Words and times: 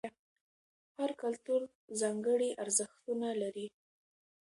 هر 0.97 1.11
کلتور 1.21 1.61
ځانګړي 1.99 2.49
ارزښتونه 2.63 3.29
لري. 3.41 3.67